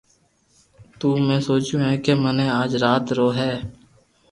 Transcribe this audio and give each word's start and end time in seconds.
تو 0.99 1.07
۾ 1.27 1.37
سوچيو 1.47 1.77
ڪي 2.03 2.13
مني 2.21 2.47
آج 2.61 2.71
رات 2.83 3.05
رو 3.17 3.27
ھي 3.37 3.51